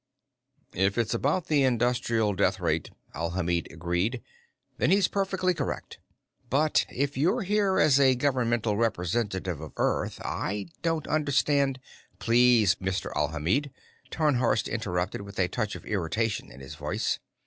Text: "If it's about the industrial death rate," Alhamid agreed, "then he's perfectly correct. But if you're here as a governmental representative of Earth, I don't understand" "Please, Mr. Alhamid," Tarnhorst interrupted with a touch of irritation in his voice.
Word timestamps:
"If 0.73 0.97
it's 0.97 1.13
about 1.13 1.45
the 1.45 1.61
industrial 1.61 2.33
death 2.33 2.59
rate," 2.59 2.89
Alhamid 3.13 3.71
agreed, 3.71 4.23
"then 4.79 4.89
he's 4.89 5.07
perfectly 5.07 5.53
correct. 5.53 5.99
But 6.49 6.87
if 6.89 7.17
you're 7.17 7.43
here 7.43 7.77
as 7.77 7.99
a 7.99 8.15
governmental 8.15 8.75
representative 8.77 9.61
of 9.61 9.73
Earth, 9.77 10.19
I 10.25 10.69
don't 10.81 11.05
understand" 11.07 11.79
"Please, 12.17 12.73
Mr. 12.81 13.13
Alhamid," 13.15 13.69
Tarnhorst 14.09 14.67
interrupted 14.67 15.21
with 15.21 15.37
a 15.37 15.47
touch 15.47 15.75
of 15.75 15.85
irritation 15.85 16.51
in 16.51 16.61
his 16.61 16.73
voice. 16.73 17.19